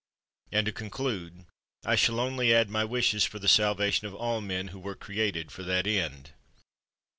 And 0.51 0.65
to 0.65 0.71
conclude, 0.71 1.45
I 1.85 1.93
shall 1.95 2.19
only 2.19 2.51
add 2.51 2.71
my 2.71 2.83
wishes 2.83 3.23
for 3.23 3.37
the 3.37 3.47
salvation 3.47 4.07
of 4.07 4.15
all 4.15 4.41
men 4.41 4.69
who 4.69 4.79
were 4.79 4.95
created 4.95 5.51
for 5.51 5.61
that 5.65 5.85
end. 5.85 6.31